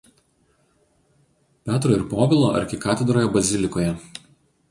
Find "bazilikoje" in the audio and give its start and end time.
3.37-3.93